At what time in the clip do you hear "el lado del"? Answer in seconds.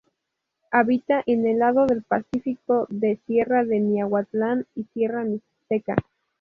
1.45-2.01